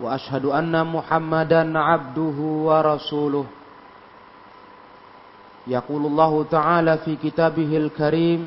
[0.00, 2.38] وأشهد أن محمدا عبده
[2.68, 3.44] ورسوله
[5.66, 8.40] يقول الله تعالى في كتابه الكريم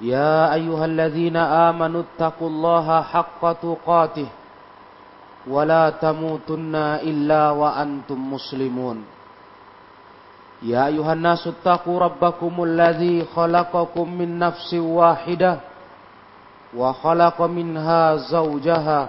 [0.00, 4.28] يا أيها الذين آمنوا اتقوا الله حق تقاته
[5.48, 9.04] ولا تموتن إلا وأنتم مسلمون
[10.62, 15.58] يا أيها الناس اتقوا ربكم الذي خلقكم من نفس واحدة
[16.76, 19.08] وخلق منها زوجها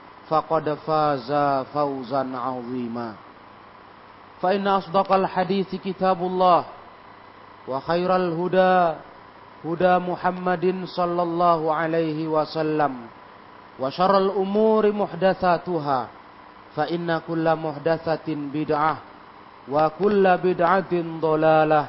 [0.30, 1.30] فقد فاز
[1.74, 3.14] فوزا عظيما
[4.42, 6.64] فإن أصدق الحديث كتاب الله
[7.68, 8.94] وخير الهدى
[9.64, 12.92] هدى محمد صلى الله عليه وسلم
[13.80, 16.00] وشر الأمور محدثاتها
[16.76, 18.96] فإن كل محدثة بدعة
[19.70, 21.86] وكل بدعة ضلالة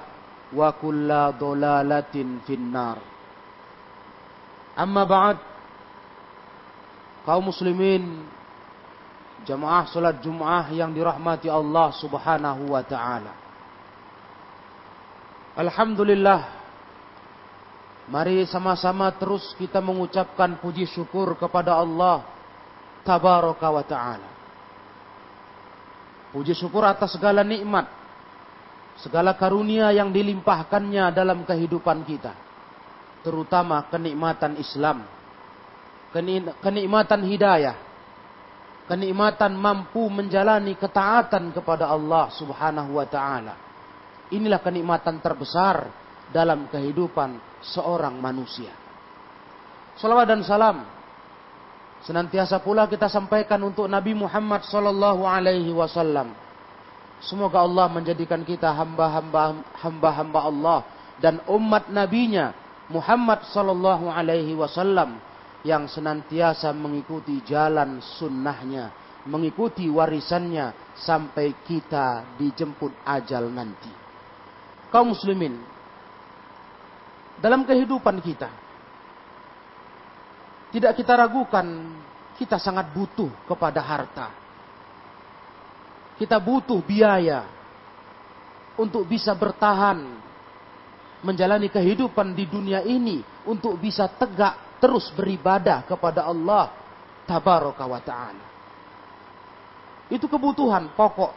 [0.55, 2.15] وكل ضلالة
[2.47, 2.97] في النار
[4.79, 5.37] أما بعد
[7.22, 8.26] kaum muslimin
[9.46, 13.34] jamaah salat Jumat yang dirahmati Allah Subhanahu wa taala.
[15.52, 16.40] Alhamdulillah
[18.08, 22.26] mari sama-sama terus kita mengucapkan puji syukur kepada Allah
[23.06, 24.30] tabaraka wa taala.
[26.32, 27.84] Puji syukur atas segala nikmat,
[29.04, 32.32] segala karunia yang dilimpahkannya dalam kehidupan kita.
[33.20, 35.21] Terutama kenikmatan Islam
[36.12, 37.76] kenikmatan hidayah,
[38.86, 43.54] kenikmatan mampu menjalani ketaatan kepada Allah Subhanahu wa taala.
[44.32, 45.88] Inilah kenikmatan terbesar
[46.32, 48.72] dalam kehidupan seorang manusia.
[49.96, 50.84] Salawat dan salam
[52.02, 56.32] senantiasa pula kita sampaikan untuk Nabi Muhammad sallallahu alaihi wasallam.
[57.22, 60.78] Semoga Allah menjadikan kita hamba-hamba hamba-hamba Allah
[61.22, 62.50] dan umat nabinya
[62.90, 65.22] Muhammad sallallahu alaihi wasallam
[65.62, 68.90] yang senantiasa mengikuti jalan sunnahnya,
[69.26, 73.90] mengikuti warisannya sampai kita dijemput ajal nanti.
[74.90, 75.56] Kaum muslimin,
[77.38, 78.50] dalam kehidupan kita,
[80.74, 81.66] tidak kita ragukan,
[82.38, 84.28] kita sangat butuh kepada harta.
[86.18, 87.42] Kita butuh biaya
[88.78, 90.22] untuk bisa bertahan
[91.22, 96.74] menjalani kehidupan di dunia ini untuk bisa tegak terus beribadah kepada Allah
[97.22, 98.46] tabaraka wa taala.
[100.10, 101.30] Itu kebutuhan pokok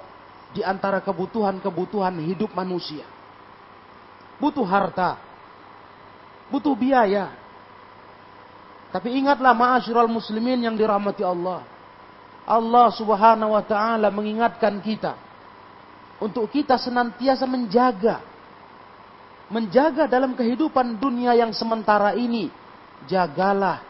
[0.58, 3.06] di antara kebutuhan-kebutuhan hidup manusia.
[4.42, 5.22] Butuh harta,
[6.50, 7.30] butuh biaya.
[8.90, 11.62] Tapi ingatlah ma'asyiral muslimin yang dirahmati Allah.
[12.50, 15.14] Allah Subhanahu wa taala mengingatkan kita
[16.18, 18.22] untuk kita senantiasa menjaga
[19.50, 22.50] menjaga dalam kehidupan dunia yang sementara ini
[23.04, 23.84] jagalah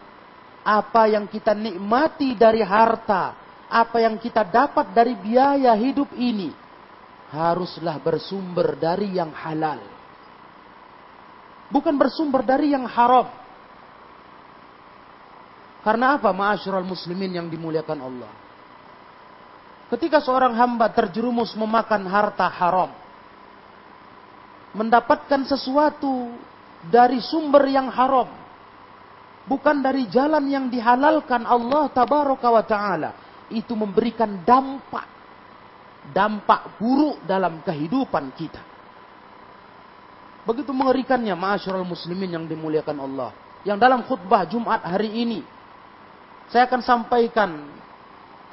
[0.66, 3.38] apa yang kita nikmati dari harta,
[3.70, 6.50] apa yang kita dapat dari biaya hidup ini,
[7.30, 9.82] haruslah bersumber dari yang halal.
[11.70, 13.30] Bukan bersumber dari yang haram.
[15.86, 18.32] Karena apa ma'asyiral muslimin yang dimuliakan Allah?
[19.86, 22.90] Ketika seorang hamba terjerumus memakan harta haram,
[24.74, 26.34] mendapatkan sesuatu
[26.90, 28.25] dari sumber yang haram,
[29.45, 33.12] bukan dari jalan yang dihalalkan Allah tabaraka wa taala.
[33.50, 35.06] Itu memberikan dampak.
[36.06, 38.62] Dampak buruk dalam kehidupan kita.
[40.45, 43.33] Begitu mengerikannya ma'asyiral muslimin yang dimuliakan Allah.
[43.65, 45.42] Yang dalam khutbah Jumat hari ini.
[46.53, 47.50] Saya akan sampaikan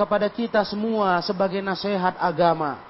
[0.00, 2.80] kepada kita semua sebagai nasihat agama.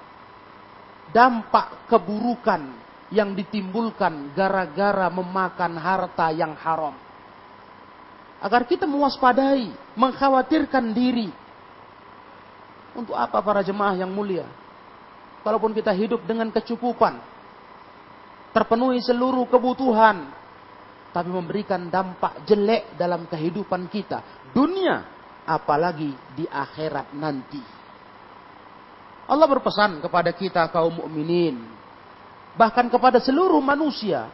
[1.11, 2.71] Dampak keburukan
[3.11, 7.02] yang ditimbulkan gara-gara memakan harta yang haram
[8.43, 11.31] agar kita mewaspadai, mengkhawatirkan diri.
[12.93, 14.45] Untuk apa para jemaah yang mulia?
[15.43, 17.19] kalaupun kita hidup dengan kecukupan,
[18.55, 20.31] terpenuhi seluruh kebutuhan,
[21.11, 25.03] tapi memberikan dampak jelek dalam kehidupan kita, dunia,
[25.43, 27.61] apalagi di akhirat nanti.
[29.27, 31.59] Allah berpesan kepada kita kaum mukminin,
[32.55, 34.31] bahkan kepada seluruh manusia.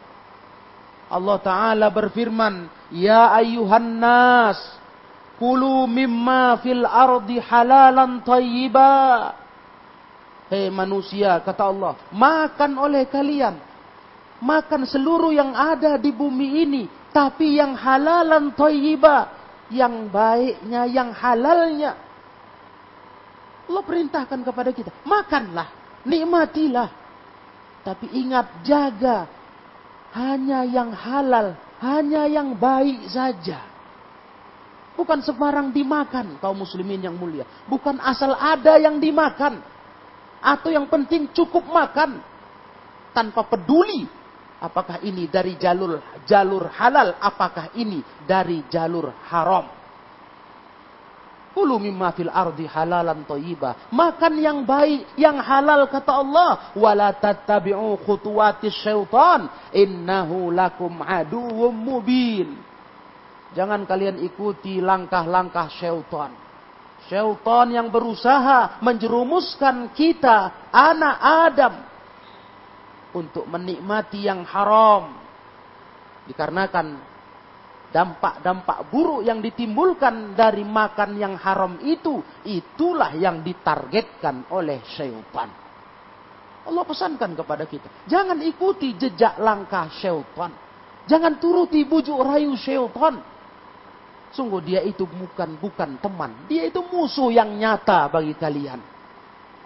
[1.10, 4.58] Allah Ta'ala berfirman, Ya ayuhan nas,
[5.42, 9.34] kulu mimma fil ardi halalan tayyiba.
[10.50, 13.70] Hei manusia, kata Allah, makan oleh kalian.
[14.40, 16.82] Makan seluruh yang ada di bumi ini.
[17.12, 19.28] Tapi yang halalan toyiba.
[19.70, 21.94] Yang baiknya, yang halalnya.
[23.70, 24.90] Allah perintahkan kepada kita.
[25.06, 25.68] Makanlah,
[26.02, 26.88] nikmatilah.
[27.84, 29.28] Tapi ingat, jaga.
[30.10, 33.62] Hanya yang halal, hanya yang baik saja.
[34.98, 37.46] Bukan sembarang dimakan kaum muslimin yang mulia.
[37.70, 39.62] Bukan asal ada yang dimakan
[40.40, 42.20] atau yang penting cukup makan
[43.12, 44.08] tanpa peduli
[44.60, 49.79] apakah ini dari jalur jalur halal apakah ini dari jalur haram
[51.60, 53.92] Kulu mimma fil ardi halalan thayyiba.
[53.92, 56.72] Makan yang baik, yang halal kata Allah.
[56.72, 59.44] Wala tattabi'u khutuwatis syaitan.
[59.76, 62.56] Innahu lakum aduwwum mubin.
[63.52, 66.32] Jangan kalian ikuti langkah-langkah syaitan.
[67.12, 71.74] Syaitan yang berusaha menjerumuskan kita, anak Adam,
[73.12, 75.12] untuk menikmati yang haram.
[76.24, 77.09] Dikarenakan
[77.90, 85.50] dampak-dampak buruk yang ditimbulkan dari makan yang haram itu, itulah yang ditargetkan oleh syaitan.
[86.60, 90.54] Allah pesankan kepada kita, jangan ikuti jejak langkah syaitan.
[91.10, 93.18] Jangan turuti bujuk rayu syaitan.
[94.30, 96.46] Sungguh dia itu bukan bukan teman.
[96.46, 98.78] Dia itu musuh yang nyata bagi kalian.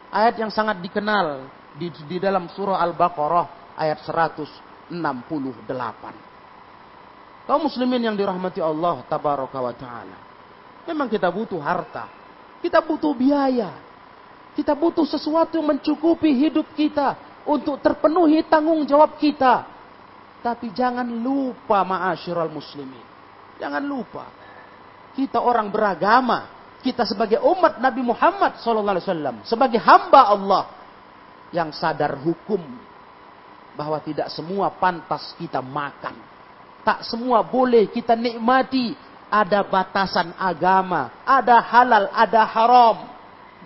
[0.09, 1.45] Ayat yang sangat dikenal
[1.77, 6.24] di, di dalam surah Al-Baqarah ayat 168.
[7.45, 10.19] Kaum muslimin yang dirahmati Allah tabaraka wa taala.
[10.89, 12.09] Memang kita butuh harta.
[12.65, 13.73] Kita butuh biaya.
[14.57, 19.67] Kita butuh sesuatu yang mencukupi hidup kita untuk terpenuhi tanggung jawab kita.
[20.41, 23.05] Tapi jangan lupa ma'asyiral muslimin.
[23.61, 24.45] Jangan lupa
[25.15, 26.51] kita orang beragama,
[26.83, 30.65] kita sebagai umat Nabi Muhammad SAW, sebagai hamba Allah
[31.55, 32.61] yang sadar hukum
[33.79, 36.34] bahwa tidak semua pantas kita makan.
[36.85, 38.93] Tak semua boleh kita nikmati.
[39.35, 43.11] Ada batasan agama, ada halal, ada haram.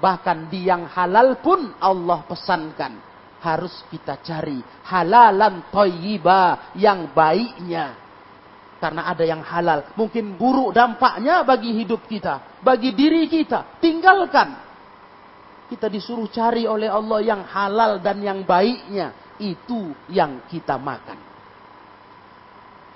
[0.00, 2.96] Bahkan di yang halal pun Allah pesankan.
[3.38, 8.08] Harus kita cari halalan toyiba yang baiknya
[8.78, 9.92] karena ada yang halal.
[9.98, 12.62] Mungkin buruk dampaknya bagi hidup kita.
[12.62, 13.78] Bagi diri kita.
[13.82, 14.54] Tinggalkan.
[15.68, 19.36] Kita disuruh cari oleh Allah yang halal dan yang baiknya.
[19.36, 21.27] Itu yang kita makan.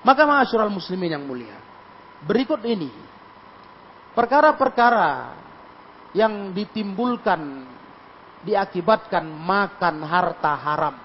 [0.02, 1.54] Maka ma'asyiral muslimin yang mulia.
[2.26, 2.90] Berikut ini.
[4.12, 5.34] Perkara-perkara
[6.12, 7.64] yang ditimbulkan
[8.43, 10.96] diakibatkan makan harta haram.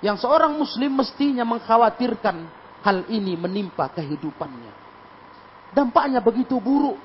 [0.00, 2.36] Yang seorang muslim mestinya mengkhawatirkan
[2.84, 4.72] hal ini menimpa kehidupannya.
[5.76, 6.96] Dampaknya begitu buruk.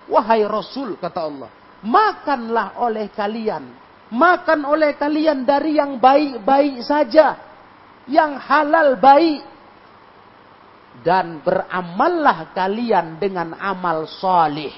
[0.09, 1.49] Wahai Rasul, kata Allah
[1.83, 3.85] makanlah oleh kalian.
[4.07, 7.35] Makan oleh kalian dari yang baik-baik saja.
[8.07, 9.41] Yang halal baik.
[10.97, 14.73] dan beramallah kalian dengan amal soleh.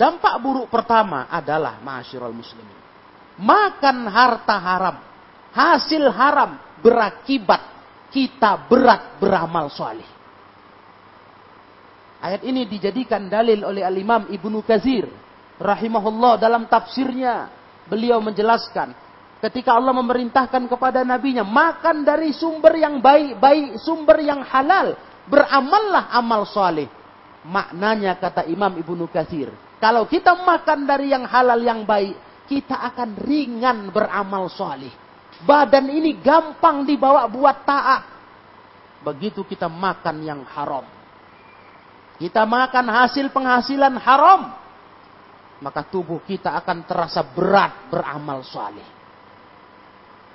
[0.00, 2.78] Dampak buruk pertama adalah masyirul muslimin.
[3.36, 4.96] Makan harta haram.
[5.52, 7.60] Hasil haram berakibat
[8.08, 10.08] kita berat beramal soleh.
[12.24, 15.04] Ayat ini dijadikan dalil oleh Al-Imam Ibnu Kazir.
[15.60, 17.52] Rahimahullah dalam tafsirnya.
[17.84, 18.96] Beliau menjelaskan
[19.40, 24.92] Ketika Allah memerintahkan kepada nabinya, makan dari sumber yang baik-baik, sumber yang halal.
[25.24, 26.84] Beramallah amal soleh.
[27.48, 29.48] Maknanya kata Imam Ibnu Katsir,
[29.80, 34.92] kalau kita makan dari yang halal yang baik, kita akan ringan beramal soleh.
[35.40, 38.04] Badan ini gampang dibawa buat taat.
[39.00, 40.84] Begitu kita makan yang haram.
[42.20, 44.52] Kita makan hasil penghasilan haram.
[45.64, 48.84] Maka tubuh kita akan terasa berat beramal soleh.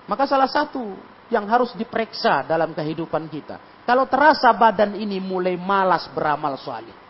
[0.10, 0.82] Maka salah satu
[1.30, 3.86] yang harus diperiksa dalam kehidupan kita.
[3.86, 7.05] Kalau terasa badan ini mulai malas beramal soleh.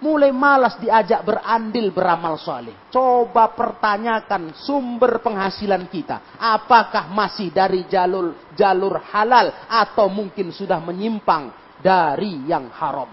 [0.00, 2.72] Mulai malas diajak berandil beramal soleh.
[2.88, 6.40] Coba pertanyakan sumber penghasilan kita.
[6.40, 11.52] Apakah masih dari jalur jalur halal atau mungkin sudah menyimpang
[11.84, 13.12] dari yang haram.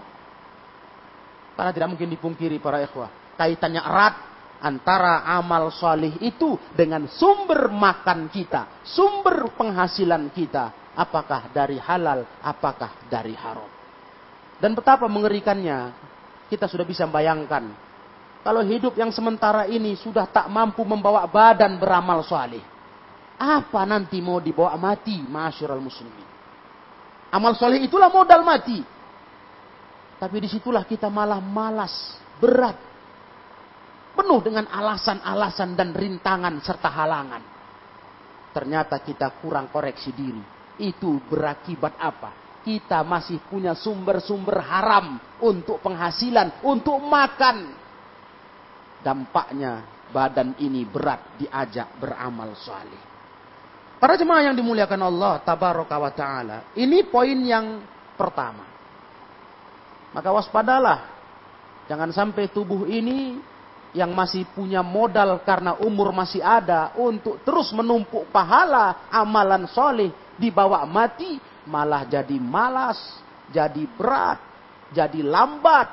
[1.58, 3.36] Karena tidak mungkin dipungkiri para ikhwah.
[3.36, 4.14] Kaitannya erat
[4.62, 13.06] antara amal soleh itu dengan sumber makan kita, sumber penghasilan kita, apakah dari halal, apakah
[13.06, 13.70] dari haram.
[14.58, 15.94] Dan betapa mengerikannya,
[16.48, 17.68] kita sudah bisa bayangkan,
[18.42, 22.64] kalau hidup yang sementara ini sudah tak mampu membawa badan beramal soleh,
[23.38, 26.26] apa nanti mau dibawa mati, masyarakat muslimin.
[27.28, 28.80] Amal soleh itulah modal mati.
[30.18, 32.74] Tapi di situlah kita malah malas, berat,
[34.18, 37.42] penuh dengan alasan-alasan dan rintangan serta halangan.
[38.50, 40.42] Ternyata kita kurang koreksi diri.
[40.82, 42.47] Itu berakibat apa?
[42.62, 47.72] Kita masih punya sumber-sumber haram untuk penghasilan, untuk makan.
[49.00, 53.02] Dampaknya badan ini berat diajak beramal soleh.
[53.98, 57.82] Para jemaah yang dimuliakan Allah tabaraka wa taala, ini poin yang
[58.14, 58.62] pertama.
[60.14, 60.98] Maka waspadalah
[61.90, 63.38] jangan sampai tubuh ini
[63.96, 70.84] yang masih punya modal karena umur masih ada untuk terus menumpuk pahala amalan soleh dibawa
[70.84, 72.96] mati malah jadi malas,
[73.52, 74.40] jadi berat,
[74.96, 75.88] jadi lambat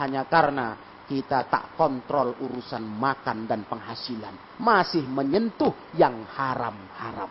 [0.00, 7.28] hanya karena kita tak kontrol urusan makan dan penghasilan masih menyentuh yang haram-haram.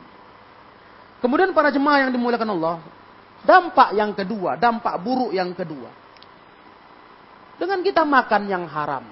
[1.18, 2.78] Kemudian para jemaah yang dimuliakan Allah,
[3.42, 5.90] dampak yang kedua, dampak buruk yang kedua.
[7.58, 9.06] Dengan kita makan yang haram,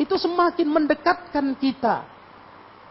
[0.00, 2.02] itu semakin mendekatkan kita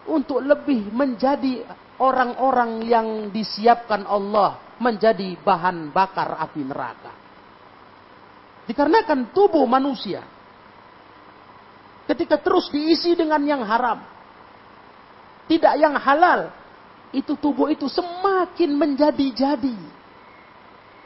[0.05, 1.65] untuk lebih menjadi
[2.01, 7.13] orang-orang yang disiapkan Allah menjadi bahan bakar api neraka.
[8.65, 10.25] Dikarenakan tubuh manusia
[12.09, 14.01] ketika terus diisi dengan yang haram,
[15.45, 16.49] tidak yang halal,
[17.13, 19.77] itu tubuh itu semakin menjadi-jadi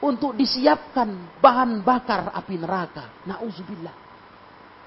[0.01, 1.11] untuk disiapkan
[1.43, 3.11] bahan bakar api neraka.
[3.27, 3.95] Nauzubillah.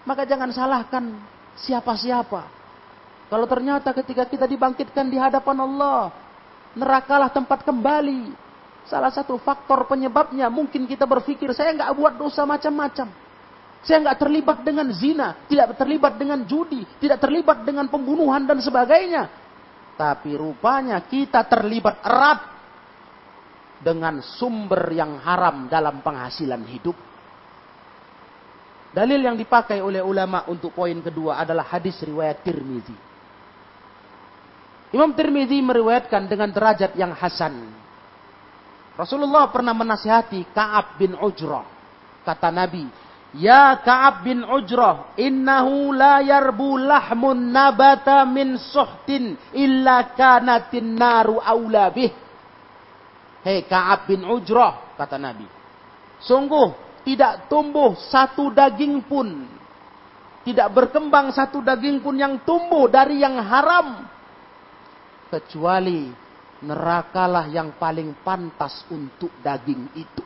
[0.08, 1.04] Maka jangan salahkan
[1.58, 2.57] siapa-siapa.
[3.28, 6.08] Kalau ternyata ketika kita dibangkitkan di hadapan Allah,
[6.72, 8.48] nerakalah tempat kembali.
[8.88, 13.12] Salah satu faktor penyebabnya mungkin kita berpikir saya nggak buat dosa macam-macam.
[13.84, 19.28] Saya nggak terlibat dengan zina, tidak terlibat dengan judi, tidak terlibat dengan pembunuhan dan sebagainya.
[19.94, 22.40] Tapi rupanya kita terlibat erat
[23.84, 26.96] dengan sumber yang haram dalam penghasilan hidup.
[28.88, 33.07] Dalil yang dipakai oleh ulama untuk poin kedua adalah hadis riwayat Tirmizi.
[34.88, 37.68] Imam Tirmizi meriwayatkan dengan derajat yang hasan.
[38.96, 41.62] Rasulullah pernah menasihati Ka'ab bin Ujrah.
[42.24, 42.88] Kata Nabi,
[43.36, 51.92] Ya Ka'ab bin Ujrah, innahu la yarbu lahmun nabata min suhtin illa kanatin naru awla
[51.92, 52.10] bih.
[53.44, 55.44] Hei Ka'ab bin Ujrah, kata Nabi.
[56.24, 56.74] Sungguh
[57.06, 59.46] tidak tumbuh satu daging pun.
[60.42, 64.17] Tidak berkembang satu daging pun yang tumbuh dari yang haram.
[65.28, 66.08] Kecuali
[66.64, 70.24] nerakalah yang paling pantas untuk daging itu.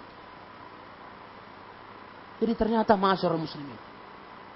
[2.43, 3.79] Jadi ternyata masyarakat muslimin.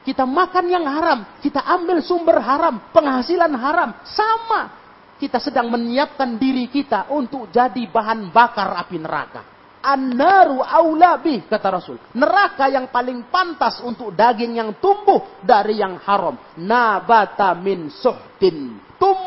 [0.06, 4.70] Kita makan yang haram, kita ambil sumber haram, penghasilan haram, sama.
[5.18, 9.42] Kita sedang menyiapkan diri kita untuk jadi bahan bakar api neraka.
[9.86, 11.98] An-naru aulabi kata Rasul.
[12.14, 16.34] Neraka yang paling pantas untuk daging yang tumbuh dari yang haram.
[16.58, 18.82] Nabata min suhtin.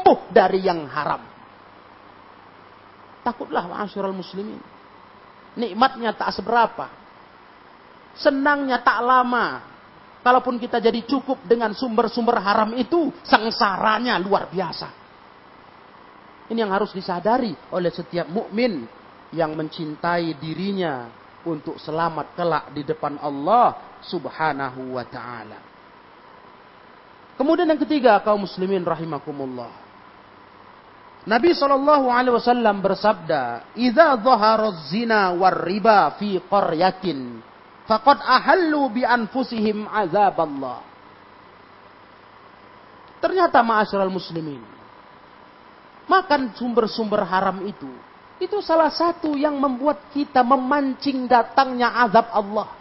[0.09, 1.21] Tumbuh dari yang haram.
[3.21, 4.57] Takutlah ma'asyiral muslimin.
[5.53, 6.89] Nikmatnya tak seberapa.
[8.17, 9.61] Senangnya tak lama.
[10.25, 14.89] Kalaupun kita jadi cukup dengan sumber-sumber haram itu, sengsaranya luar biasa.
[16.49, 18.89] Ini yang harus disadari oleh setiap mukmin
[19.29, 21.05] yang mencintai dirinya
[21.45, 25.61] untuk selamat kelak di depan Allah Subhanahu wa taala.
[27.37, 29.88] Kemudian yang ketiga kaum muslimin rahimakumullah.
[31.27, 37.43] Nabi sallallahu alaihi wasallam bersabda, "Idza dhahara zina war riba fi qaryatin,
[37.83, 40.79] faqad ahallu bi anfusihim azab Allah."
[43.19, 44.63] Ternyata ma'asyiral muslimin,
[46.07, 47.91] makan sumber-sumber haram itu
[48.39, 52.71] itu salah satu yang membuat kita memancing datangnya azab Allah.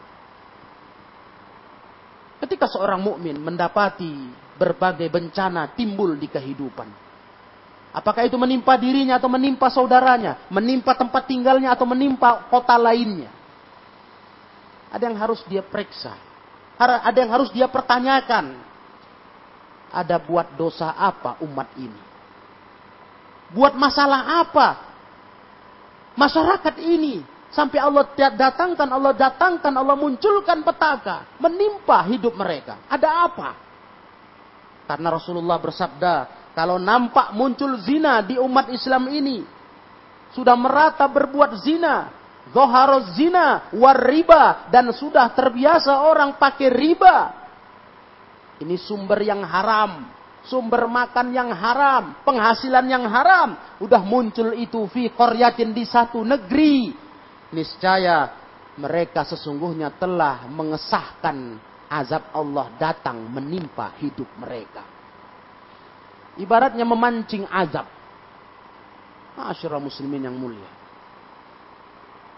[2.38, 4.14] Ketika seorang mukmin mendapati
[4.54, 7.08] berbagai bencana timbul di kehidupan.
[7.88, 13.33] Apakah itu menimpa dirinya atau menimpa saudaranya, menimpa tempat tinggalnya atau menimpa kota lainnya.
[14.92, 16.16] Ada yang harus dia periksa.
[16.78, 18.54] Ada yang harus dia pertanyakan.
[19.88, 22.00] Ada buat dosa apa umat ini?
[23.49, 24.68] Buat masalah apa
[26.12, 32.85] masyarakat ini sampai Allah datangkan, Allah datangkan, Allah munculkan petaka menimpa hidup mereka.
[32.92, 33.50] Ada apa?
[34.85, 36.14] Karena Rasulullah bersabda,
[36.59, 39.47] kalau nampak muncul zina di umat Islam ini,
[40.35, 42.11] sudah merata berbuat zina,
[42.50, 47.17] zoharoz zina, war riba, dan sudah terbiasa orang pakai riba.
[48.59, 50.11] Ini sumber yang haram,
[50.50, 56.91] sumber makan yang haram, penghasilan yang haram, udah muncul itu fi koryatin di satu negeri.
[57.55, 58.35] Niscaya
[58.83, 61.55] mereka sesungguhnya telah mengesahkan
[61.87, 64.88] azab Allah datang menimpa hidup mereka.
[66.38, 67.87] Ibaratnya memancing azab.
[69.35, 70.71] Masyarakat muslimin yang mulia.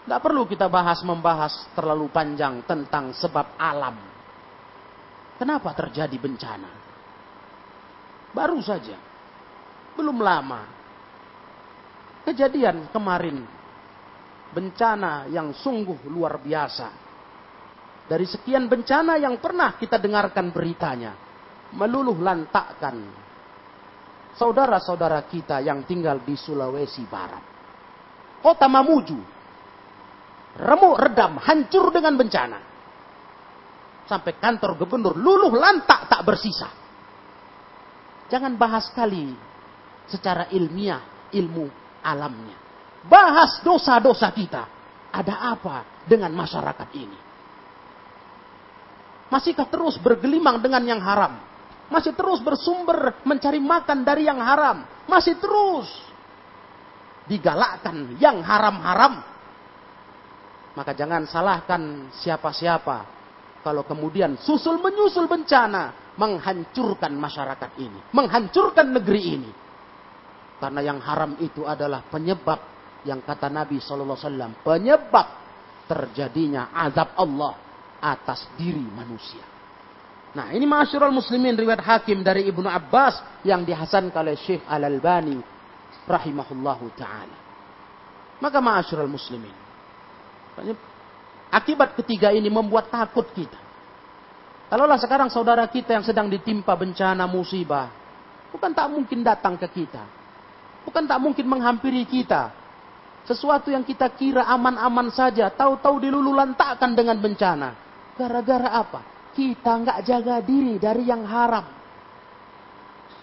[0.01, 3.97] Tidak perlu kita bahas membahas terlalu panjang tentang sebab alam.
[5.37, 6.71] Kenapa terjadi bencana?
[8.33, 8.97] Baru saja.
[9.97, 10.65] Belum lama.
[12.25, 13.45] Kejadian kemarin.
[14.51, 17.11] Bencana yang sungguh luar biasa
[18.11, 21.15] dari sekian bencana yang pernah kita dengarkan beritanya.
[21.71, 22.99] Meluluh lantakkan
[24.35, 27.43] saudara-saudara kita yang tinggal di Sulawesi Barat.
[28.41, 29.19] Kota Mamuju.
[30.51, 32.59] Remuk redam, hancur dengan bencana.
[34.09, 36.67] Sampai kantor gubernur luluh lantak tak bersisa.
[38.27, 39.31] Jangan bahas kali
[40.07, 41.67] secara ilmiah, ilmu
[42.03, 42.57] alamnya.
[43.07, 44.63] Bahas dosa-dosa kita.
[45.11, 47.19] Ada apa dengan masyarakat ini?
[49.31, 51.50] Masihkah terus bergelimang dengan yang haram?
[51.91, 54.87] Masih terus bersumber mencari makan dari yang haram?
[55.11, 55.91] Masih terus
[57.27, 59.19] digalakkan yang haram-haram?
[60.71, 63.03] Maka jangan salahkan siapa-siapa
[63.59, 69.51] kalau kemudian susul menyusul bencana menghancurkan masyarakat ini, menghancurkan negeri ini.
[70.63, 72.59] Karena yang haram itu adalah penyebab
[73.03, 75.27] yang kata Nabi SAW, penyebab
[75.91, 77.53] terjadinya azab Allah
[77.99, 79.50] atas diri manusia.
[80.31, 85.35] Nah ini masyurul muslimin riwayat hakim dari Ibnu Abbas yang dihasankan oleh Syekh Al-Albani
[86.07, 87.37] rahimahullahu ta'ala.
[88.39, 89.51] Maka masyurul muslimin.
[91.51, 93.59] Akibat ketiga ini membuat takut kita.
[94.71, 97.91] Kalaulah sekarang saudara kita yang sedang ditimpa bencana musibah.
[98.55, 100.07] Bukan tak mungkin datang ke kita.
[100.87, 102.55] Bukan tak mungkin menghampiri kita.
[103.27, 105.51] Sesuatu yang kita kira aman-aman saja.
[105.51, 107.75] Tahu-tahu dilululantakkan dengan bencana.
[108.15, 109.10] Gara-gara apa?
[109.31, 111.63] Kita nggak jaga diri dari yang haram.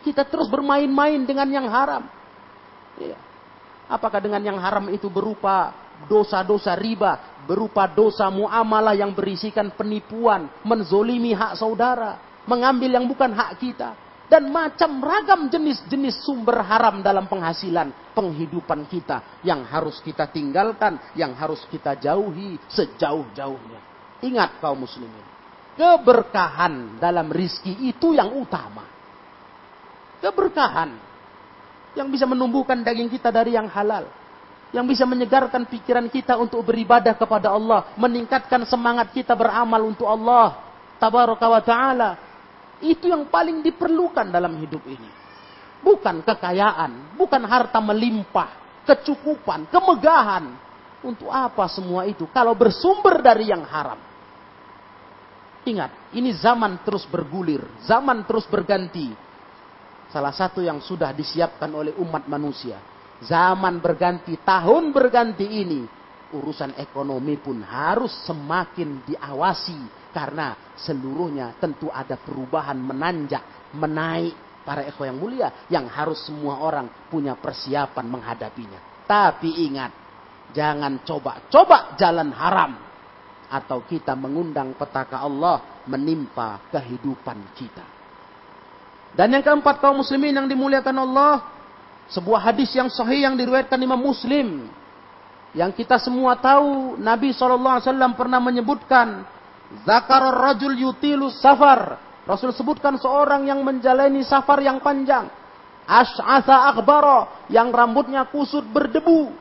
[0.00, 2.06] Kita terus bermain-main dengan yang haram.
[2.96, 3.18] Ya.
[3.88, 5.72] Apakah dengan yang haram itu berupa
[6.06, 13.58] dosa-dosa riba, berupa dosa muamalah yang berisikan penipuan, menzolimi hak saudara, mengambil yang bukan hak
[13.58, 13.96] kita,
[14.28, 21.32] dan macam ragam jenis-jenis sumber haram dalam penghasilan penghidupan kita yang harus kita tinggalkan, yang
[21.32, 23.80] harus kita jauhi sejauh-jauhnya.
[24.20, 25.37] Ingat kaum muslimin.
[25.78, 28.82] Keberkahan dalam rizki itu yang utama.
[30.18, 30.90] Keberkahan.
[31.94, 34.10] Yang bisa menumbuhkan daging kita dari yang halal.
[34.74, 37.94] Yang bisa menyegarkan pikiran kita untuk beribadah kepada Allah.
[37.94, 40.58] Meningkatkan semangat kita beramal untuk Allah.
[40.98, 42.10] Tabaraka wa ta'ala.
[42.82, 45.06] Itu yang paling diperlukan dalam hidup ini.
[45.78, 47.14] Bukan kekayaan.
[47.14, 48.82] Bukan harta melimpah.
[48.82, 49.70] Kecukupan.
[49.70, 50.58] Kemegahan.
[51.06, 52.26] Untuk apa semua itu?
[52.34, 54.07] Kalau bersumber dari yang haram.
[55.68, 59.12] Ingat, ini zaman terus bergulir, zaman terus berganti.
[60.08, 62.80] Salah satu yang sudah disiapkan oleh umat manusia,
[63.20, 65.84] zaman berganti, tahun berganti ini,
[66.32, 75.04] urusan ekonomi pun harus semakin diawasi karena seluruhnya tentu ada perubahan menanjak, menaik para eko
[75.04, 79.04] yang mulia yang harus semua orang punya persiapan menghadapinya.
[79.04, 79.92] Tapi ingat,
[80.56, 82.87] jangan coba-coba jalan haram
[83.48, 87.86] atau kita mengundang petaka Allah menimpa kehidupan kita.
[89.16, 91.42] Dan yang keempat kaum muslimin yang dimuliakan Allah,
[92.12, 94.68] sebuah hadis yang sahih yang diriwayatkan Imam Muslim
[95.56, 97.80] yang kita semua tahu Nabi SAW
[98.12, 99.24] pernah menyebutkan
[99.84, 102.00] Zakar rajul yutilu safar.
[102.24, 105.28] Rasul sebutkan seorang yang menjalani safar yang panjang.
[105.84, 107.48] Ash'asa akbara.
[107.52, 109.32] Yang rambutnya kusut berdebu.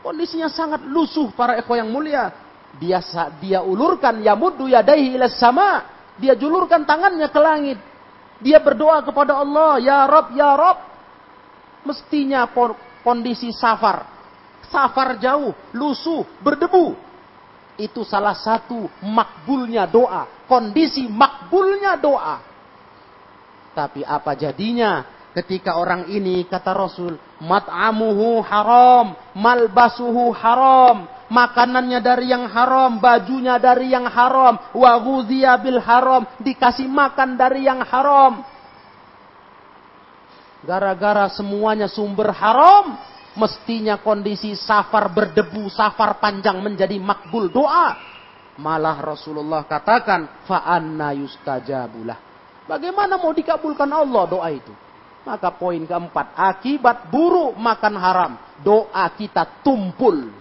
[0.00, 2.32] Kondisinya sangat lusuh para ekor yang mulia.
[2.78, 3.02] Dia
[3.42, 5.82] dia ulurkan yamuddu yadaihi ila sama.
[6.20, 7.78] Dia julurkan tangannya ke langit.
[8.40, 10.78] Dia berdoa kepada Allah, ya Rob, ya Rob.
[11.84, 12.48] Mestinya
[13.04, 14.04] kondisi safar.
[14.68, 16.96] Safar jauh, lusuh, berdebu.
[17.80, 20.28] Itu salah satu makbulnya doa.
[20.44, 22.40] Kondisi makbulnya doa.
[23.72, 32.50] Tapi apa jadinya ketika orang ini kata Rasul, mat'amuhu haram, malbasuhu haram, makanannya dari yang
[32.50, 34.92] haram, bajunya dari yang haram, wa
[35.62, 38.42] bil haram, dikasih makan dari yang haram.
[40.60, 42.98] Gara-gara semuanya sumber haram,
[43.38, 47.96] mestinya kondisi safar berdebu, safar panjang menjadi makbul doa.
[48.60, 52.18] Malah Rasulullah katakan, fa'anna yustajabulah.
[52.68, 54.74] Bagaimana mau dikabulkan Allah doa itu?
[55.24, 60.39] Maka poin keempat, akibat buruk makan haram, doa kita tumpul.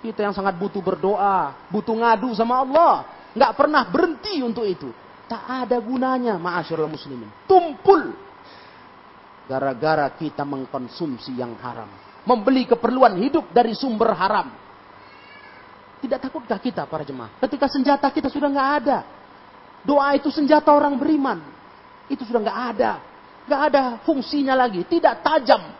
[0.00, 2.94] Kita yang sangat butuh berdoa, butuh ngadu sama Allah.
[3.36, 4.88] Nggak pernah berhenti untuk itu.
[5.28, 7.28] Tak ada gunanya, ma'asyurul muslimin.
[7.44, 8.16] Tumpul.
[9.46, 11.86] Gara-gara kita mengkonsumsi yang haram.
[12.24, 14.48] Membeli keperluan hidup dari sumber haram.
[16.00, 17.36] Tidak takutkah kita para jemaah?
[17.44, 18.98] Ketika senjata kita sudah nggak ada.
[19.84, 21.44] Doa itu senjata orang beriman.
[22.08, 22.92] Itu sudah nggak ada.
[23.44, 24.80] Nggak ada fungsinya lagi.
[24.88, 25.79] Tidak tajam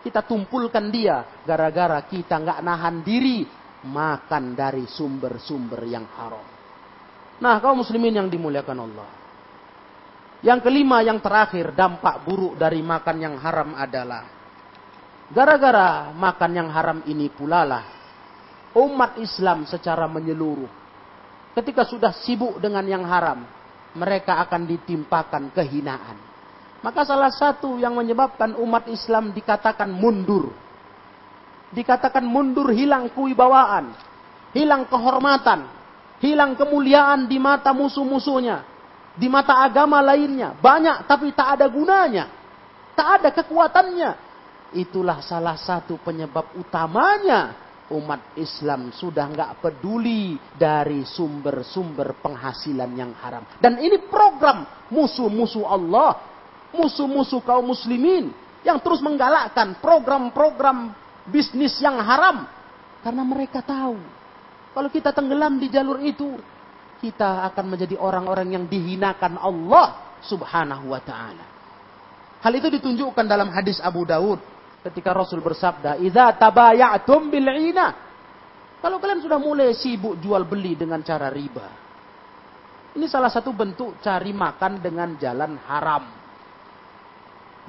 [0.00, 3.44] kita tumpulkan dia gara-gara kita nggak nahan diri
[3.86, 6.44] makan dari sumber-sumber yang haram.
[7.40, 9.10] Nah, kaum muslimin yang dimuliakan Allah.
[10.44, 14.24] Yang kelima, yang terakhir, dampak buruk dari makan yang haram adalah
[15.32, 17.84] gara-gara makan yang haram ini pula lah
[18.74, 20.80] umat Islam secara menyeluruh
[21.54, 23.42] ketika sudah sibuk dengan yang haram,
[23.98, 26.29] mereka akan ditimpakan kehinaan.
[26.80, 30.48] Maka salah satu yang menyebabkan umat Islam dikatakan mundur.
[31.76, 33.92] Dikatakan mundur hilang kewibawaan.
[34.56, 35.68] Hilang kehormatan.
[36.24, 38.64] Hilang kemuliaan di mata musuh-musuhnya.
[39.12, 40.56] Di mata agama lainnya.
[40.56, 42.32] Banyak tapi tak ada gunanya.
[42.96, 44.10] Tak ada kekuatannya.
[44.72, 53.42] Itulah salah satu penyebab utamanya umat Islam sudah nggak peduli dari sumber-sumber penghasilan yang haram.
[53.58, 54.64] Dan ini program
[54.94, 56.39] musuh-musuh Allah
[56.74, 58.30] musuh-musuh kaum muslimin
[58.66, 60.92] yang terus menggalakkan program-program
[61.26, 62.46] bisnis yang haram
[63.00, 63.96] karena mereka tahu
[64.70, 66.38] kalau kita tenggelam di jalur itu
[67.02, 71.46] kita akan menjadi orang-orang yang dihinakan Allah Subhanahu wa taala.
[72.44, 74.38] Hal itu ditunjukkan dalam hadis Abu Daud
[74.84, 77.48] ketika Rasul bersabda, "Idza tabayatum bil
[78.80, 81.68] Kalau kalian sudah mulai sibuk jual beli dengan cara riba.
[82.96, 86.19] Ini salah satu bentuk cari makan dengan jalan haram.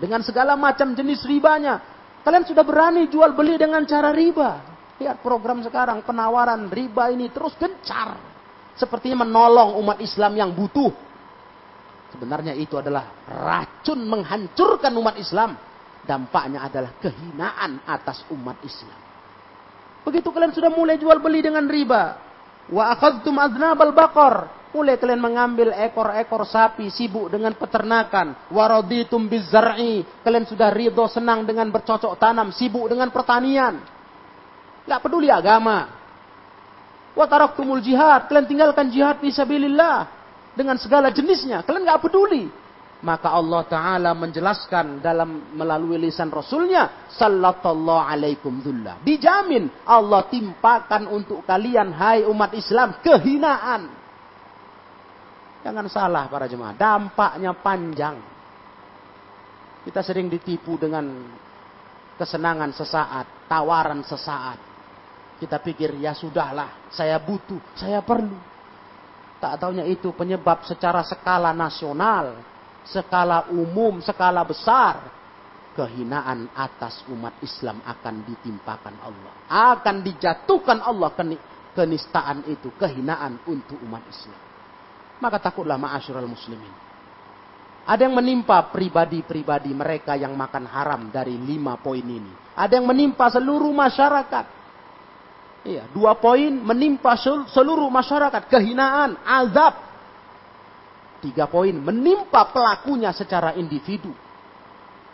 [0.01, 1.77] Dengan segala macam jenis ribanya.
[2.25, 4.65] Kalian sudah berani jual beli dengan cara riba.
[4.97, 8.17] Lihat program sekarang, penawaran riba ini terus gencar.
[8.73, 10.89] Sepertinya menolong umat Islam yang butuh.
[12.13, 15.53] Sebenarnya itu adalah racun menghancurkan umat Islam.
[16.01, 18.97] Dampaknya adalah kehinaan atas umat Islam.
[20.01, 22.17] Begitu kalian sudah mulai jual beli dengan riba.
[22.73, 24.49] Wa akhadtum aznabal baqar.
[24.71, 28.47] Mulai kalian mengambil ekor-ekor sapi sibuk dengan peternakan.
[28.47, 30.07] Waraditum bizar'i.
[30.23, 32.55] Kalian sudah ridho senang dengan bercocok tanam.
[32.55, 33.83] Sibuk dengan pertanian.
[34.87, 35.91] Gak peduli agama.
[37.19, 38.31] Wataraktumul jihad.
[38.31, 40.07] Kalian tinggalkan jihad fisabilillah.
[40.55, 41.67] Dengan segala jenisnya.
[41.67, 42.47] Kalian gak peduli.
[43.03, 47.11] Maka Allah Ta'ala menjelaskan dalam melalui lisan Rasulnya.
[47.11, 49.03] Sallallahu alaikum dhullah.
[49.03, 54.00] Dijamin Allah timpakan untuk kalian hai umat Islam kehinaan
[55.61, 58.17] Jangan salah para jemaah, dampaknya panjang.
[59.85, 61.05] Kita sering ditipu dengan
[62.17, 64.57] kesenangan sesaat, tawaran sesaat.
[65.41, 68.37] Kita pikir ya sudahlah, saya butuh, saya perlu.
[69.41, 72.41] Tak taunya itu penyebab secara skala nasional,
[72.85, 75.21] skala umum, skala besar.
[75.71, 79.33] kehinaan atas umat Islam akan ditimpakan Allah.
[79.47, 81.15] Akan dijatuhkan Allah
[81.71, 84.50] kenistaan itu, kehinaan untuk umat Islam.
[85.21, 86.73] Maka takutlah ma'asyiral muslimin.
[87.85, 92.57] Ada yang menimpa pribadi-pribadi mereka yang makan haram dari lima poin ini.
[92.57, 94.45] Ada yang menimpa seluruh masyarakat.
[95.61, 97.13] Iya, dua poin menimpa
[97.53, 99.77] seluruh masyarakat, kehinaan, azab.
[101.21, 104.09] Tiga poin menimpa pelakunya secara individu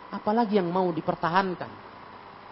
[0.08, 1.87] Apalagi yang mau dipertahankan.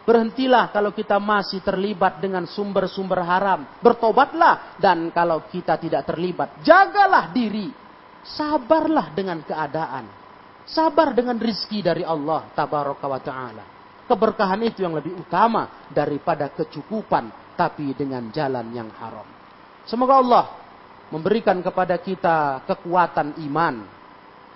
[0.07, 3.67] Berhentilah kalau kita masih terlibat dengan sumber-sumber haram.
[3.83, 4.79] Bertobatlah.
[4.79, 7.75] Dan kalau kita tidak terlibat, jagalah diri.
[8.23, 10.07] Sabarlah dengan keadaan.
[10.63, 13.65] Sabar dengan rizki dari Allah tabaraka wa ta'ala.
[14.07, 17.59] Keberkahan itu yang lebih utama daripada kecukupan.
[17.59, 19.27] Tapi dengan jalan yang haram.
[19.91, 20.45] Semoga Allah
[21.11, 23.96] memberikan kepada kita kekuatan iman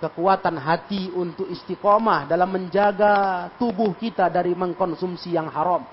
[0.00, 5.84] kekuatan hati untuk istiqomah dalam menjaga tubuh kita dari mengkonsumsi yang haram.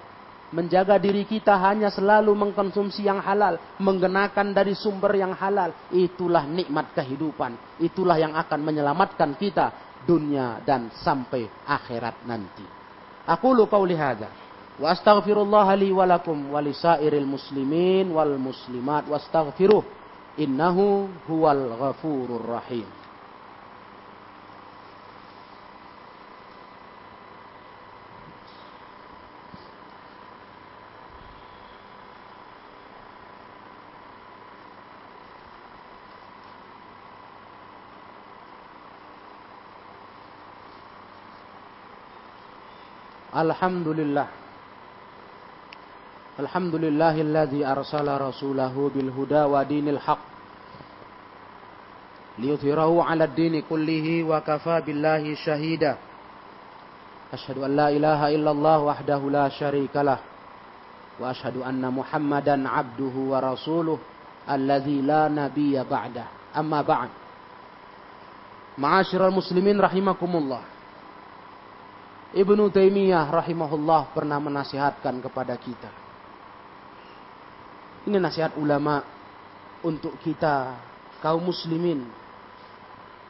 [0.48, 3.60] Menjaga diri kita hanya selalu mengkonsumsi yang halal.
[3.84, 5.76] Menggenakan dari sumber yang halal.
[5.92, 7.84] Itulah nikmat kehidupan.
[7.84, 10.00] Itulah yang akan menyelamatkan kita.
[10.08, 12.64] Dunia dan sampai akhirat nanti.
[13.28, 14.32] Aku lu qawli hadha.
[14.80, 19.04] Wa astaghfirullah li walakum walisairil muslimin wal muslimat.
[19.04, 19.84] Wa astaghfiruh.
[20.40, 22.88] Innahu huwal ghafurur rahim.
[43.48, 44.28] الحمد لله
[46.40, 50.24] الحمد لله الذي أرسل رسوله بالهدى ودين الحق
[52.40, 55.94] ليظهره على الدين كله وكفى بالله شهيدا.
[57.34, 60.20] أشهد أن لا إله إلا الله وحده لا شريك له
[61.20, 63.98] وأشهد أن محمدا عبده ورسوله
[64.46, 66.26] الذي لا نبي بعده.
[66.58, 67.10] أما بعد
[68.78, 70.62] معاشر المسلمين رحمكم الله
[72.38, 75.90] Ibnu Taimiyah rahimahullah pernah menasihatkan kepada kita.
[78.06, 79.02] Ini nasihat ulama
[79.82, 80.78] untuk kita
[81.18, 82.06] kaum muslimin,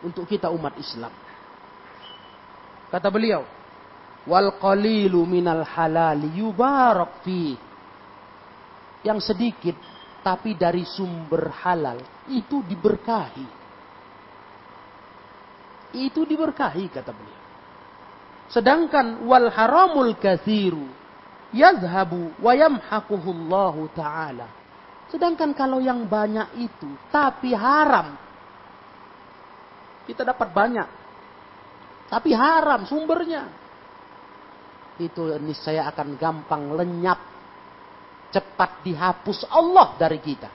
[0.04, 1.16] untuk kita umat Islam.
[2.92, 3.48] Kata beliau,
[4.28, 7.56] wal qalilu minal halal yubarak fi.
[9.08, 9.80] Yang sedikit
[10.20, 13.48] tapi dari sumber halal itu diberkahi.
[15.96, 17.37] Itu diberkahi kata beliau.
[18.48, 20.88] Sedangkan wal haramul kathiru
[21.52, 24.48] yazhabu wa yamhaquhullahu ta'ala.
[25.12, 28.16] Sedangkan kalau yang banyak itu tapi haram.
[30.08, 30.88] Kita dapat banyak.
[32.08, 33.52] Tapi haram sumbernya.
[34.96, 37.20] Itu niscaya akan gampang lenyap.
[38.32, 40.48] Cepat dihapus Allah dari kita.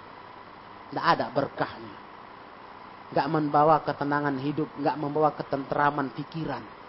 [0.89, 1.97] Tidak ada berkahnya.
[3.13, 4.69] Gak membawa ketenangan hidup.
[4.81, 6.82] Gak membawa ketentraman pikiran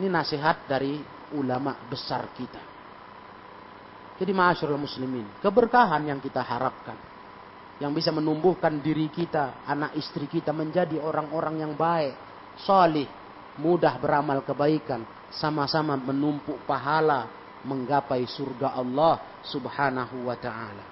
[0.00, 0.96] ini nasihat dari
[1.36, 2.62] ulama besar kita.
[4.16, 6.96] Jadi ma'asyurul muslimin, keberkahan yang kita harapkan.
[7.82, 12.14] Yang bisa menumbuhkan diri kita, anak istri kita menjadi orang-orang yang baik,
[12.62, 13.08] solih,
[13.58, 15.02] mudah beramal kebaikan,
[15.34, 17.26] sama-sama menumpuk pahala
[17.66, 20.84] menggapai surga Allah Subhanahu wa taala.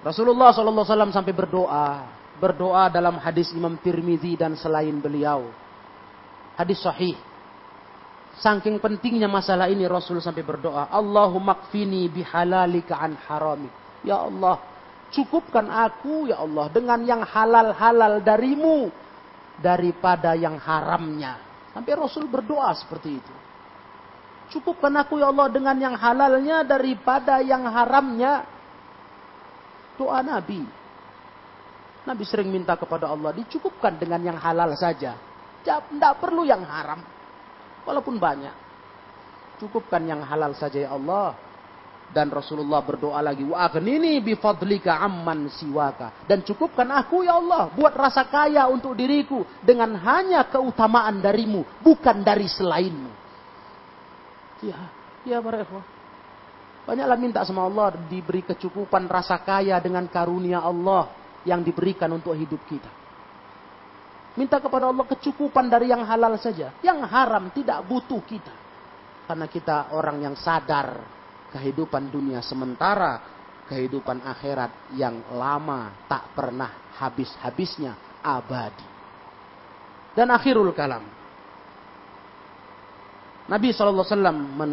[0.00, 2.08] Rasulullah SAW sampai berdoa,
[2.40, 5.48] berdoa dalam hadis Imam Tirmizi dan selain beliau.
[6.56, 7.16] Hadis sahih
[8.40, 13.68] Saking pentingnya masalah ini Rasul sampai berdoa, Allahumma kfini bihalalika an harami.
[14.00, 14.56] Ya Allah,
[15.12, 18.88] cukupkan aku ya Allah dengan yang halal-halal darimu
[19.60, 21.36] daripada yang haramnya.
[21.76, 23.34] Sampai Rasul berdoa seperti itu.
[24.56, 28.48] Cukupkan aku ya Allah dengan yang halalnya daripada yang haramnya.
[30.00, 30.64] Doa Nabi.
[32.08, 35.12] Nabi sering minta kepada Allah dicukupkan dengan yang halal saja.
[35.60, 37.19] Tidak perlu yang haram.
[37.84, 38.54] Walaupun banyak.
[39.60, 41.36] Cukupkan yang halal saja ya Allah.
[42.10, 43.46] Dan Rasulullah berdoa lagi.
[43.46, 46.26] Wa aghnini bifadlika amman siwaka.
[46.26, 47.70] Dan cukupkan aku ya Allah.
[47.70, 49.46] Buat rasa kaya untuk diriku.
[49.62, 51.62] Dengan hanya keutamaan darimu.
[51.80, 53.10] Bukan dari selainmu.
[54.66, 54.80] Ya,
[55.24, 55.64] ya para.
[56.90, 61.12] Banyaklah minta sama Allah diberi kecukupan rasa kaya dengan karunia Allah
[61.46, 62.99] yang diberikan untuk hidup kita.
[64.38, 66.70] Minta kepada Allah kecukupan dari yang halal saja.
[66.84, 68.54] Yang haram tidak butuh kita.
[69.26, 71.02] Karena kita orang yang sadar
[71.50, 73.18] kehidupan dunia sementara,
[73.66, 78.86] kehidupan akhirat yang lama tak pernah habis-habisnya abadi.
[80.14, 81.06] Dan akhirul kalam.
[83.50, 84.06] Nabi SAW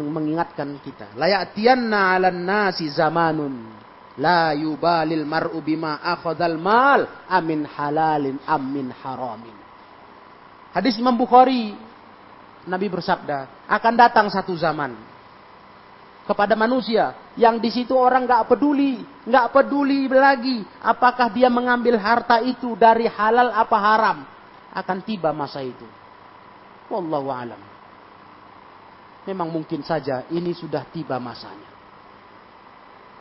[0.06, 1.18] mengingatkan kita.
[1.18, 3.74] Layatiyanna ala nasi zamanun.
[4.18, 7.26] La yubalil mar'u bima akhadal mal.
[7.30, 9.56] Amin halalin amin haramin.
[10.74, 11.74] Hadis Imam Bukhari.
[12.68, 13.66] Nabi bersabda.
[13.70, 14.92] Akan datang satu zaman.
[16.26, 17.14] Kepada manusia.
[17.38, 19.00] Yang di situ orang gak peduli.
[19.24, 20.66] Gak peduli lagi.
[20.82, 24.18] Apakah dia mengambil harta itu dari halal apa haram.
[24.74, 25.86] Akan tiba masa itu.
[26.92, 27.78] Wallahu alam
[29.28, 31.77] memang mungkin saja ini sudah tiba masanya.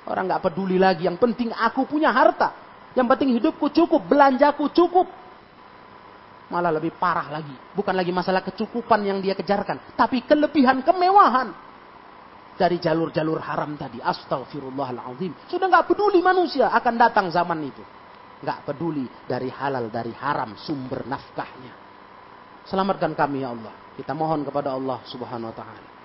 [0.07, 1.05] Orang nggak peduli lagi.
[1.05, 2.55] Yang penting aku punya harta.
[2.95, 5.07] Yang penting hidupku cukup, belanjaku cukup.
[6.47, 7.51] Malah lebih parah lagi.
[7.75, 9.93] Bukan lagi masalah kecukupan yang dia kejarkan.
[9.99, 11.51] Tapi kelebihan, kemewahan.
[12.55, 13.99] Dari jalur-jalur haram tadi.
[13.99, 15.51] Astagfirullahaladzim.
[15.51, 17.83] Sudah nggak peduli manusia akan datang zaman itu.
[18.41, 21.73] Nggak peduli dari halal, dari haram, sumber nafkahnya.
[22.65, 23.75] Selamatkan kami ya Allah.
[23.93, 25.97] Kita mohon kepada Allah subhanahu wa ta'ala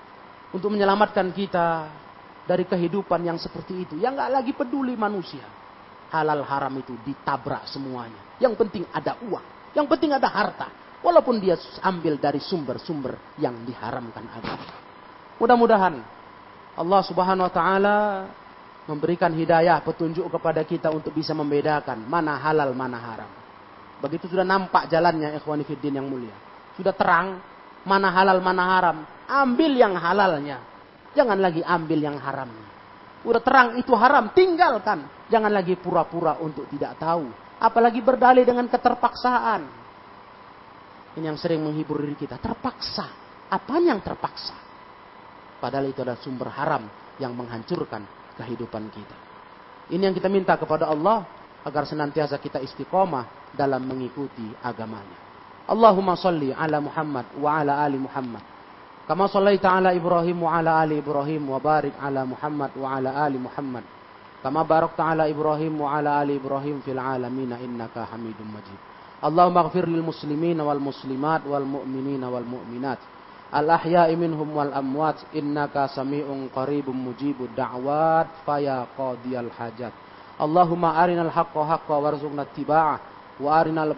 [0.53, 1.89] untuk menyelamatkan kita
[2.47, 3.95] dari kehidupan yang seperti itu.
[3.99, 5.45] Yang nggak lagi peduli manusia.
[6.13, 8.37] Halal haram itu ditabrak semuanya.
[8.37, 9.73] Yang penting ada uang.
[9.73, 10.69] Yang penting ada harta.
[11.03, 14.71] Walaupun dia ambil dari sumber-sumber yang diharamkan agama.
[15.41, 15.95] Mudah-mudahan
[16.79, 17.99] Allah subhanahu wa ta'ala
[18.87, 23.31] memberikan hidayah petunjuk kepada kita untuk bisa membedakan mana halal mana haram.
[24.03, 26.35] Begitu sudah nampak jalannya ikhwani fiddin yang mulia.
[26.75, 27.39] Sudah terang
[27.83, 28.97] mana halal mana haram
[29.31, 30.72] ambil yang halalnya.
[31.13, 32.69] Jangan lagi ambil yang haramnya.
[33.23, 35.07] Udah terang itu haram, tinggalkan.
[35.31, 37.31] Jangan lagi pura-pura untuk tidak tahu.
[37.63, 39.63] Apalagi berdalih dengan keterpaksaan.
[41.15, 42.41] Ini yang sering menghibur diri kita.
[42.41, 43.07] Terpaksa.
[43.53, 44.57] Apa yang terpaksa?
[45.61, 46.89] Padahal itu adalah sumber haram
[47.21, 48.03] yang menghancurkan
[48.35, 49.17] kehidupan kita.
[49.93, 51.23] Ini yang kita minta kepada Allah
[51.63, 55.21] agar senantiasa kita istiqomah dalam mengikuti agamanya.
[55.71, 58.43] Allahumma salli ala Muhammad wa ala ali Muhammad
[59.13, 63.37] Kama sallaita ala Ibrahim wa ala ali Ibrahim wa barik ala Muhammad wa ala ali
[63.37, 63.85] Muhammad.
[64.41, 68.81] Kama barakta ala Ibrahim wa ala ali Ibrahim fil alamin innaka Hamidum Majid.
[69.21, 73.05] Allahumma ighfir lil muslimin wal muslimat wal mu'minina wal mu'minat.
[73.53, 79.93] Al ahya'i minhum wal amwat innaka sami'un qaribum mujibud da'wat faya qadiyal hajat.
[80.41, 82.97] Allahumma haqqa haqqa warzuqna ittiba'ah
[83.45, 83.93] wa arinal.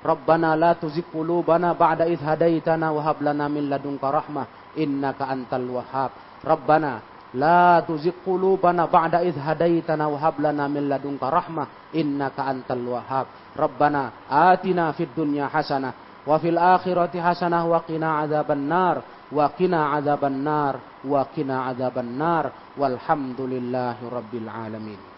[0.00, 5.68] Rabbana la tuzigh qulubana ba'da idh hadaitana wa hab lana min ladunka rahmah innaka antal
[5.68, 6.10] wahhab.
[6.40, 7.04] Rabbana
[7.36, 13.26] la tuzigh qulubana ba'da idh hadaitana wa hab lana min ladunka rahmah innaka antal wahhab.
[13.52, 20.00] Rabbana atina fid dunya hasanah wa fil akhirati hasanah wa qina adzaban nar wa qina
[20.00, 25.09] adzaban nar wa qina adzaban nar walhamdulillahi rabbil alamin.